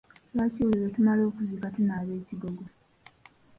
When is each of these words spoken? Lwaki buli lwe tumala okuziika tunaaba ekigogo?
Lwaki 0.33 0.59
buli 0.65 0.77
lwe 0.81 0.89
tumala 0.95 1.21
okuziika 1.29 1.67
tunaaba 1.75 2.11
ekigogo? 2.19 2.63